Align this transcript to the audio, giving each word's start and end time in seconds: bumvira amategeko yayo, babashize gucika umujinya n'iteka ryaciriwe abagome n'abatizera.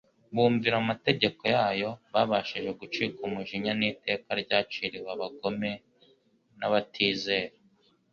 bumvira 0.33 0.75
amategeko 0.83 1.41
yayo, 1.55 1.89
babashize 2.13 2.69
gucika 2.79 3.19
umujinya 3.27 3.71
n'iteka 3.79 4.29
ryaciriwe 4.43 5.07
abagome 5.15 5.71
n'abatizera. 6.59 7.55